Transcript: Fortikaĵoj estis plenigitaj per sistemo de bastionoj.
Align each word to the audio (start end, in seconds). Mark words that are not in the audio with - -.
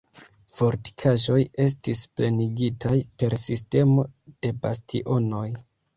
Fortikaĵoj 0.59 1.35
estis 1.65 2.01
plenigitaj 2.19 2.95
per 3.23 3.37
sistemo 3.45 4.07
de 4.47 4.53
bastionoj. 4.65 5.45